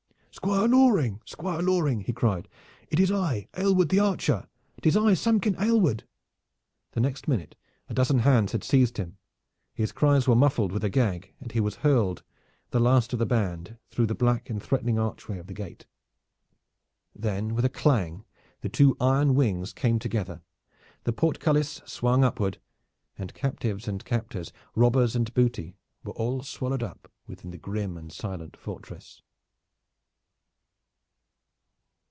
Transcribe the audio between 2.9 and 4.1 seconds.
is I, Aylward the